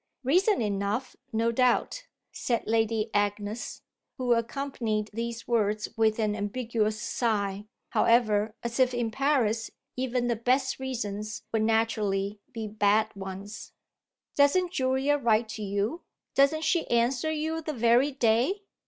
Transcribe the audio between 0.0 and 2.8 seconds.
"Reasons enough, no doubt!" said